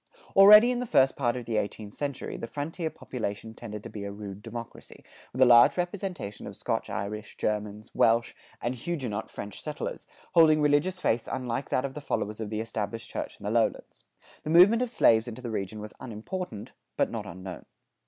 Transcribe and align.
Already 0.35 0.71
in 0.71 0.79
the 0.79 0.87
first 0.87 1.15
part 1.15 1.35
of 1.37 1.45
the 1.45 1.57
eighteenth 1.57 1.93
century, 1.93 2.35
the 2.35 2.47
frontier 2.47 2.89
population 2.89 3.53
tended 3.53 3.83
to 3.83 3.89
be 3.89 4.03
a 4.03 4.11
rude 4.11 4.41
democracy, 4.41 5.03
with 5.31 5.43
a 5.43 5.45
large 5.45 5.77
representation 5.77 6.47
of 6.47 6.55
Scotch 6.57 6.89
Irish, 6.89 7.37
Germans, 7.37 7.93
Welsh, 7.93 8.33
and 8.63 8.73
Huguenot 8.73 9.29
French 9.29 9.61
settlers, 9.61 10.07
holding 10.33 10.59
religious 10.59 10.99
faiths 10.99 11.29
unlike 11.31 11.69
that 11.69 11.85
of 11.85 11.93
the 11.93 12.01
followers 12.01 12.39
of 12.41 12.49
the 12.49 12.61
established 12.61 13.11
church 13.11 13.39
in 13.39 13.43
the 13.43 13.51
lowlands. 13.51 14.05
The 14.41 14.49
movement 14.49 14.81
of 14.81 14.89
slaves 14.89 15.27
into 15.27 15.43
the 15.43 15.51
region 15.51 15.79
was 15.79 15.93
unimportant, 15.99 16.71
but 16.97 17.11
not 17.11 17.27
unknown. 17.27 17.67